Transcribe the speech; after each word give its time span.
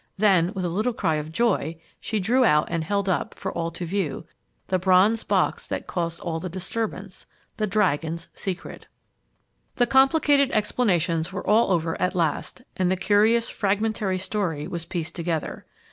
Then 0.17 0.51
with 0.55 0.65
a 0.65 0.69
little 0.69 0.93
cry 0.93 1.17
of 1.17 1.31
joy, 1.31 1.77
she 1.99 2.19
drew 2.19 2.43
out 2.43 2.67
and 2.71 2.83
held 2.83 3.07
up, 3.07 3.35
for 3.35 3.53
all 3.53 3.69
to 3.69 3.85
view, 3.85 4.25
the 4.69 4.79
bronze 4.79 5.23
box 5.23 5.67
that 5.67 5.81
had 5.83 5.87
caused 5.87 6.19
all 6.21 6.39
the 6.39 6.49
disturbance 6.49 7.27
the 7.57 7.67
Dragon's 7.67 8.27
Secret! 8.33 8.87
The 9.75 9.85
complicated 9.85 10.49
explanations 10.53 11.31
were 11.31 11.45
all 11.45 11.71
over 11.71 12.01
at 12.01 12.15
last, 12.15 12.63
and 12.75 12.89
the 12.89 12.97
curious, 12.97 13.47
fragmentary 13.47 14.17
story 14.17 14.67
was 14.67 14.85
pieced 14.85 15.15
together. 15.15 15.67